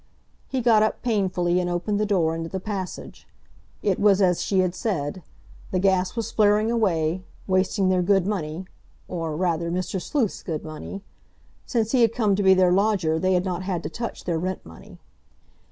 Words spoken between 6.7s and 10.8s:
away, wasting their good money—or, rather, Mr. Sleuth's good